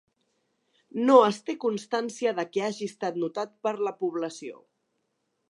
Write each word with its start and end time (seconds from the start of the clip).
No 1.09 1.17
es 1.25 1.37
té 1.49 1.55
constància 1.65 2.33
de 2.39 2.47
què 2.57 2.65
hagi 2.69 2.89
estat 2.93 3.21
notat 3.25 3.55
per 3.69 3.75
la 3.91 3.95
població. 4.03 4.61